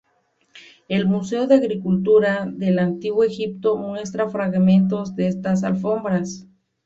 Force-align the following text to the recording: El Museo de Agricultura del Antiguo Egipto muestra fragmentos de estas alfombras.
El 0.87 1.07
Museo 1.07 1.45
de 1.45 1.53
Agricultura 1.53 2.47
del 2.51 2.79
Antiguo 2.79 3.23
Egipto 3.23 3.77
muestra 3.77 4.27
fragmentos 4.31 5.13
de 5.15 5.27
estas 5.27 5.63
alfombras. 5.63 6.47